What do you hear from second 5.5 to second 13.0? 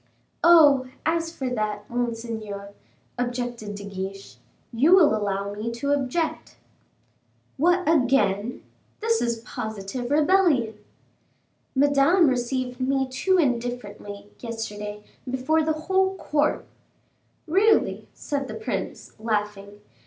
me to object." "What, again! this is positive rebellion." "Madame received